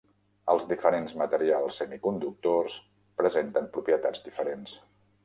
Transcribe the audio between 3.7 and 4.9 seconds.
propietats diferents